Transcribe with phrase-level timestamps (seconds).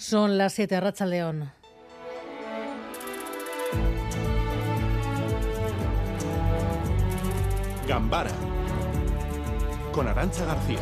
[0.00, 1.50] Son las 7, Racha León.
[7.88, 8.30] Gambara
[9.92, 10.78] con Arancha García.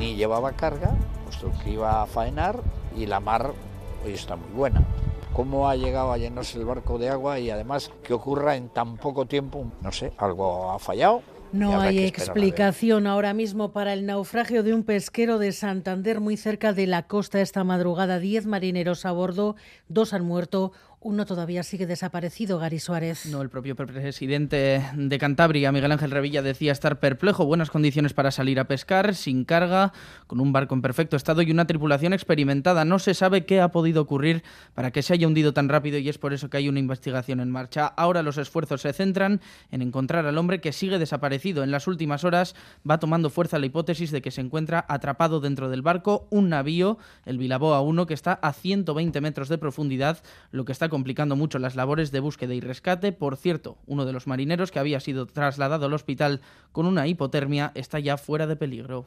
[0.00, 2.60] Ni llevaba carga, puesto que iba a faenar
[2.96, 3.52] y la mar
[4.04, 4.82] hoy está muy buena.
[5.32, 8.96] ¿Cómo ha llegado a llenarse el barco de agua y además que ocurra en tan
[8.96, 9.64] poco tiempo?
[9.80, 11.22] No sé, algo ha fallado.
[11.52, 16.72] No hay explicación ahora mismo para el naufragio de un pesquero de Santander muy cerca
[16.72, 18.20] de la costa esta madrugada.
[18.20, 19.56] Diez marineros a bordo,
[19.88, 20.72] dos han muerto,
[21.02, 23.24] uno todavía sigue desaparecido, Gary Suárez.
[23.24, 27.46] No, el propio presidente de Cantabria, Miguel Ángel Revilla, decía estar perplejo.
[27.46, 29.94] Buenas condiciones para salir a pescar, sin carga,
[30.26, 32.84] con un barco en perfecto estado y una tripulación experimentada.
[32.84, 34.42] No se sabe qué ha podido ocurrir
[34.74, 37.40] para que se haya hundido tan rápido y es por eso que hay una investigación
[37.40, 37.86] en marcha.
[37.86, 41.64] Ahora los esfuerzos se centran en encontrar al hombre que sigue desaparecido.
[41.64, 42.54] En las últimas horas
[42.88, 46.98] va tomando fuerza la hipótesis de que se encuentra atrapado dentro del barco un navío,
[47.24, 50.18] el Vilaboa 1, que está a 120 metros de profundidad,
[50.50, 53.12] lo que está complicando mucho las labores de búsqueda y rescate.
[53.12, 56.40] Por cierto, uno de los marineros que había sido trasladado al hospital
[56.72, 59.06] con una hipotermia está ya fuera de peligro.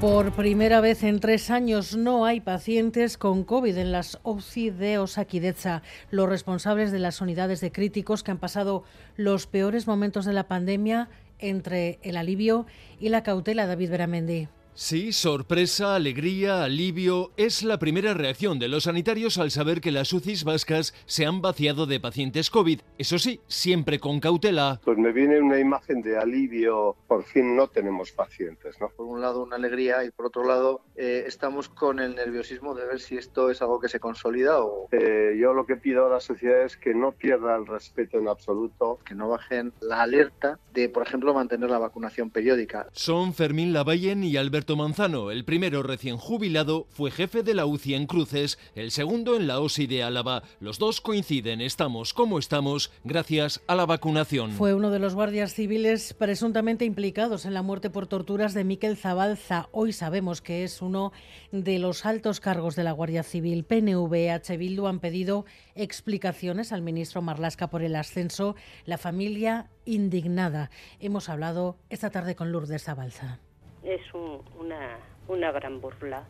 [0.00, 4.98] Por primera vez en tres años no hay pacientes con COVID en las OPSI de
[4.98, 5.80] Osakidecha.
[6.10, 8.84] Los responsables de las unidades de críticos que han pasado
[9.16, 11.08] los peores momentos de la pandemia
[11.38, 12.66] entre el alivio
[13.00, 14.48] y la cautela, David Beramendi.
[14.76, 17.30] Sí, sorpresa, alegría, alivio.
[17.36, 21.40] Es la primera reacción de los sanitarios al saber que las UCIs vascas se han
[21.40, 22.80] vaciado de pacientes COVID.
[22.98, 24.80] Eso sí, siempre con cautela.
[24.84, 26.96] Pues me viene una imagen de alivio.
[27.06, 28.88] Por fin no tenemos pacientes, ¿no?
[28.88, 32.84] Por un lado una alegría y por otro lado eh, estamos con el nerviosismo de
[32.84, 34.88] ver si esto es algo que se consolida o...
[34.90, 38.26] Eh, yo lo que pido a la sociedad es que no pierda el respeto en
[38.26, 38.98] absoluto.
[39.06, 42.88] Que no bajen la alerta de, por ejemplo, mantener la vacunación periódica.
[42.90, 47.94] Son Fermín Lavallen y Alberto Manzano, el primero recién jubilado, fue jefe de la UCI
[47.94, 50.42] en Cruces, el segundo en la OSI de Álava.
[50.58, 54.52] Los dos coinciden, estamos como estamos, gracias a la vacunación.
[54.52, 58.96] Fue uno de los guardias civiles presuntamente implicados en la muerte por torturas de Miquel
[58.96, 59.68] Zabalza.
[59.70, 61.12] Hoy sabemos que es uno
[61.52, 63.64] de los altos cargos de la Guardia Civil.
[63.64, 64.56] PNV, H.
[64.56, 68.56] Bildu han pedido explicaciones al ministro Marlasca por el ascenso.
[68.86, 70.70] La familia indignada.
[71.00, 73.40] Hemos hablado esta tarde con Lourdes Zabalza
[73.84, 76.24] es una, una gran burla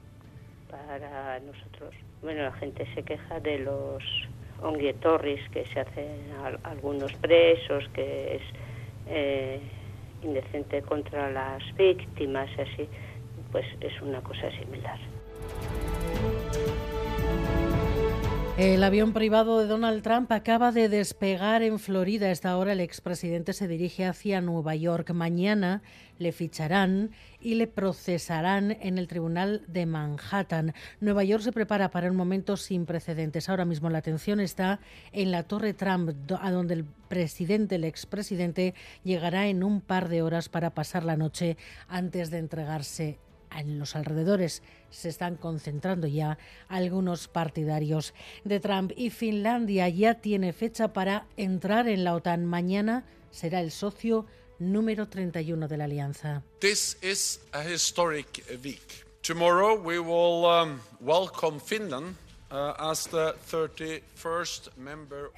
[0.70, 1.94] para nosotros.
[2.22, 4.02] Bueno, la gente se queja de los
[4.62, 8.42] onguietorris que se hacen a, algunos presos, que es
[9.08, 9.60] eh,
[10.22, 12.88] indecente contra las víctimas, así,
[13.52, 14.98] pues es una cosa similar.
[18.56, 22.26] El avión privado de Donald Trump acaba de despegar en Florida.
[22.26, 25.10] A esta hora el expresidente se dirige hacia Nueva York.
[25.10, 25.82] Mañana
[26.18, 27.10] le ficharán
[27.40, 30.72] y le procesarán en el Tribunal de Manhattan.
[31.00, 33.48] Nueva York se prepara para un momento sin precedentes.
[33.48, 34.78] Ahora mismo la atención está
[35.10, 36.10] en la Torre Trump,
[36.40, 41.16] a donde el presidente, el expresidente, llegará en un par de horas para pasar la
[41.16, 41.56] noche
[41.88, 43.18] antes de entregarse
[43.60, 46.38] en los alrededores se están concentrando ya
[46.68, 52.44] algunos partidarios de Trump y Finlandia ya tiene fecha para entrar en la OTAN.
[52.44, 54.26] Mañana será el socio
[54.58, 56.42] número 31 de la alianza.
[56.60, 59.04] This is a historic week.
[59.22, 62.16] Tomorrow we will um, welcome Finland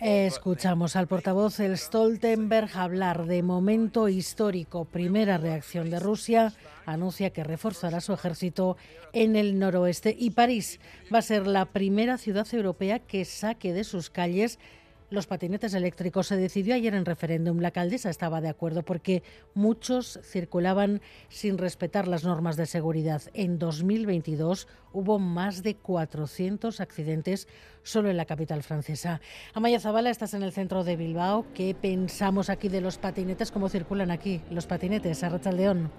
[0.01, 4.85] Escuchamos al portavoz Stoltenberg hablar de momento histórico.
[4.85, 6.53] Primera reacción de Rusia
[6.85, 8.77] anuncia que reforzará su ejército
[9.15, 10.79] en el noroeste y París
[11.13, 14.59] va a ser la primera ciudad europea que saque de sus calles
[15.17, 16.29] los patinetes eléctricos.
[16.29, 17.59] Se decidió ayer en referéndum.
[17.59, 23.23] La alcaldesa estaba de acuerdo porque muchos circulaban sin respetar las normas de seguridad.
[23.35, 27.49] En 2022 hubo más de 400 accidentes
[27.83, 29.21] solo en la capital francesa.
[29.55, 31.47] Amaya Zabala, estás en el centro de Bilbao.
[31.55, 33.51] ¿Qué pensamos aquí de los patinetes?
[33.51, 35.25] ¿Cómo circulan aquí los patinetes?
[35.25, 35.91] A León.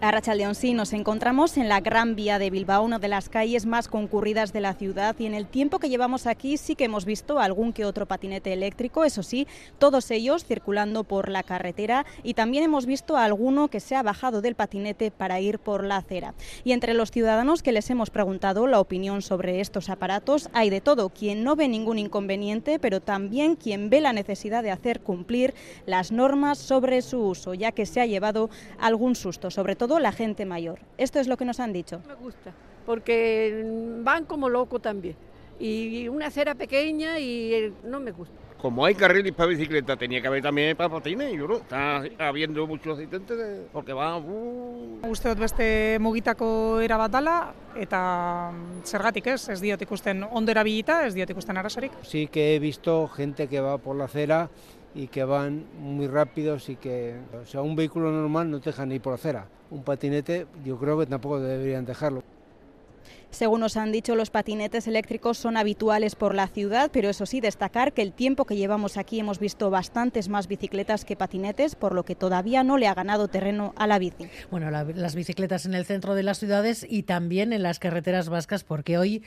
[0.00, 3.66] A León sí, nos encontramos en la Gran Vía de Bilbao, una de las calles
[3.66, 5.16] más concurridas de la ciudad.
[5.18, 8.52] Y en el tiempo que llevamos aquí sí que hemos visto algún que otro patinete
[8.52, 9.48] eléctrico, eso sí,
[9.78, 12.06] todos ellos circulando por la carretera.
[12.22, 15.82] Y también hemos visto a alguno que se ha bajado del patinete para ir por
[15.82, 16.32] la acera.
[16.62, 20.80] Y entre los ciudadanos que les hemos preguntado la opinión sobre estos aparatos hay de
[20.80, 25.54] todo, quien no ve ningún inconveniente, pero también quien ve la necesidad de hacer cumplir
[25.86, 28.48] las normas sobre su uso, ya que se ha llevado
[28.78, 30.80] algún susto, sobre todo la gente mayor.
[30.98, 32.02] Esto es lo que nos han dicho.
[32.06, 32.52] Me gusta,
[32.84, 33.64] porque
[34.02, 35.16] van como loco también.
[35.58, 38.36] Y una acera pequeña y no me gusta.
[38.58, 41.58] como hay carriles para bicicleta, tenía que haber también para patines, yo creo.
[41.58, 43.38] Está habiendo muchos accidentes
[43.72, 44.24] porque van...
[44.26, 44.98] Uh...
[45.08, 47.36] Uste dut beste mugitako era bat dala,
[47.78, 48.00] eta
[48.84, 51.94] zergatik ez, ez diot ikusten ondo erabilita, ez diot ikusten arasarik.
[52.02, 54.48] Sí que he visto gente que va por la acera
[54.94, 58.92] y que van muy rápidos y que, o sea, un vehículo normal no te dejan
[58.92, 59.46] ir por acera.
[59.70, 62.22] Un patinete yo creo que tampoco deberían dejarlo.
[63.30, 67.40] Según nos han dicho, los patinetes eléctricos son habituales por la ciudad, pero eso sí,
[67.40, 71.94] destacar que el tiempo que llevamos aquí hemos visto bastantes más bicicletas que patinetes, por
[71.94, 74.28] lo que todavía no le ha ganado terreno a la bici.
[74.50, 78.30] Bueno, la, las bicicletas en el centro de las ciudades y también en las carreteras
[78.30, 79.22] vascas, porque hoy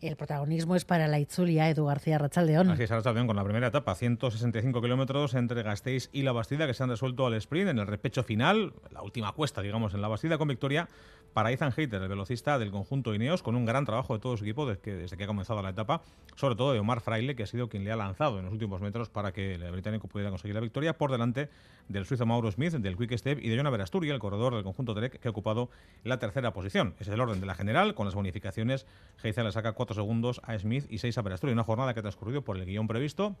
[0.00, 2.70] el protagonismo es para la Itzulia, Edu García Rachaldeón.
[2.70, 6.74] Así es, Rachaldeón con la primera etapa, 165 kilómetros entre Gasteiz y La Bastida, que
[6.74, 10.08] se han resuelto al sprint en el repecho final, la última cuesta, digamos, en La
[10.08, 10.88] Bastida con victoria
[11.32, 14.44] para Ethan Hayter, el velocista del conjunto Ineos, con un gran trabajo de todo su
[14.44, 16.00] equipo desde que, desde que ha comenzado la etapa,
[16.34, 18.80] sobre todo de Omar Fraile, que ha sido quien le ha lanzado en los últimos
[18.80, 21.50] metros para que el británico pudiera conseguir la victoria, por delante
[21.88, 24.94] del suizo Mauro Smith, del Quick Step, y de Jonah Verasturi, el corredor del conjunto
[24.94, 25.68] Trek, que ha ocupado
[26.04, 26.94] la tercera posición.
[26.98, 28.86] Ese es el orden de la general, con las bonificaciones.
[29.22, 31.52] Hayter le saca 4 segundos a Smith y 6 a Verasturi.
[31.52, 33.36] Una jornada que ha transcurrido por el guion previsto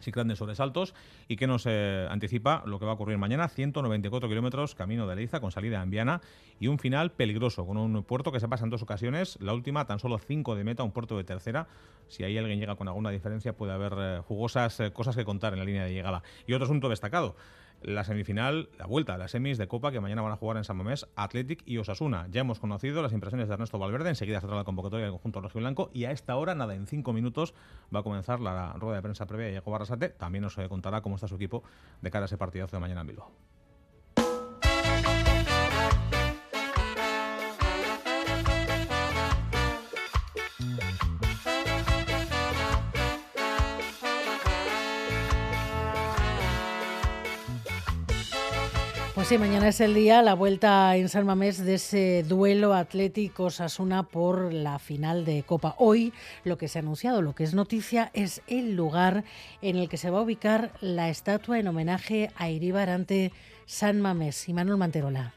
[0.00, 0.92] sin grandes sobresaltos
[1.28, 5.14] y que nos eh, anticipa lo que va a ocurrir mañana, 194 kilómetros camino de
[5.14, 6.20] Leiza con salida en Viana
[6.58, 9.86] y un final peligroso con un puerto que se pasa en dos ocasiones, la última
[9.86, 11.68] tan solo 5 de meta, un puerto de tercera,
[12.08, 15.52] si ahí alguien llega con alguna diferencia puede haber eh, jugosas eh, cosas que contar
[15.52, 16.22] en la línea de llegada.
[16.46, 17.36] Y otro asunto destacado,
[17.84, 20.76] la semifinal, la vuelta, las semis de Copa que mañana van a jugar en San
[20.76, 22.26] Mamés, Athletic y Osasuna.
[22.30, 25.58] Ya hemos conocido las impresiones de Ernesto Valverde, enseguida saldrá la convocatoria del conjunto rojo
[25.58, 27.54] y blanco y a esta hora, nada, en cinco minutos
[27.94, 30.08] va a comenzar la rueda de prensa previa de Diego Barrasate.
[30.08, 31.62] También nos contará cómo está su equipo
[32.00, 33.30] de cara a ese partidazo de mañana en Bilbao.
[49.24, 53.48] Pues sí, mañana es el día, la vuelta en San Mamés de ese duelo Atlético
[53.48, 55.76] Sasuna por la final de Copa.
[55.78, 56.12] Hoy
[56.44, 59.24] lo que se ha anunciado, lo que es noticia, es el lugar
[59.62, 63.32] en el que se va a ubicar la estatua en homenaje a Iríbar ante
[63.64, 65.32] San Mamés y Manuel Manterola.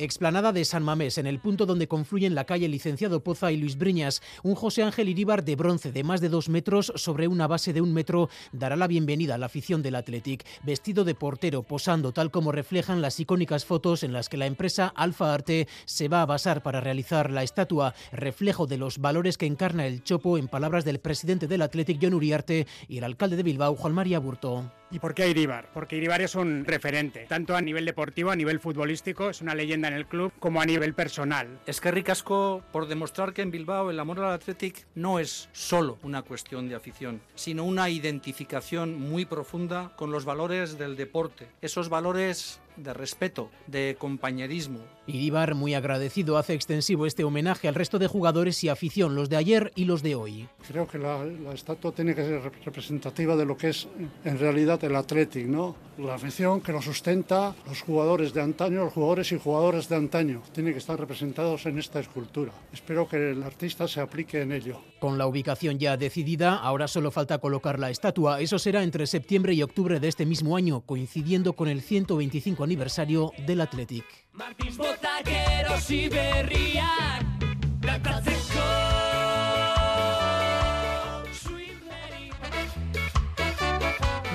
[0.00, 3.76] Explanada de San Mamés, en el punto donde confluyen la calle Licenciado Poza y Luis
[3.76, 7.74] Briñas, un José Ángel Iríbar de bronce de más de dos metros sobre una base
[7.74, 12.12] de un metro dará la bienvenida a la afición del Athletic, vestido de portero, posando
[12.12, 16.22] tal como reflejan las icónicas fotos en las que la empresa Alfa Arte se va
[16.22, 20.48] a basar para realizar la estatua, reflejo de los valores que encarna el Chopo en
[20.48, 24.79] palabras del presidente del Athletic, John Uriarte, y el alcalde de Bilbao, Juan María Burto.
[24.92, 25.68] ¿Y por qué Iribar?
[25.72, 29.86] Porque Iribar es un referente, tanto a nivel deportivo, a nivel futbolístico, es una leyenda
[29.86, 31.60] en el club, como a nivel personal.
[31.64, 35.98] Es que ricasco por demostrar que en Bilbao el amor al Athletic no es solo
[36.02, 41.88] una cuestión de afición, sino una identificación muy profunda con los valores del deporte, esos
[41.88, 44.80] valores de respeto, de compañerismo.
[45.06, 49.36] Iribar, muy agradecido, hace extensivo este homenaje al resto de jugadores y afición, los de
[49.36, 50.48] ayer y los de hoy.
[50.68, 53.88] Creo que la, la estatua tiene que ser representativa de lo que es
[54.24, 55.76] en realidad el Athletic, ¿no?
[55.98, 60.42] La afición que lo sustenta, los jugadores de antaño, los jugadores y jugadores de antaño,
[60.52, 62.52] tienen que estar representados en esta escultura.
[62.72, 64.80] Espero que el artista se aplique en ello.
[65.00, 68.40] Con la ubicación ya decidida, ahora solo falta colocar la estatua.
[68.40, 73.32] Eso será entre septiembre y octubre de este mismo año, coincidiendo con el 125 aniversario
[73.46, 74.04] del Athletic.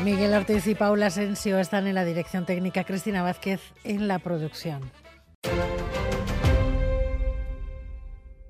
[0.04, 4.92] Miguel Ortiz y Paula Asensio están en la dirección técnica, Cristina Vázquez en la producción.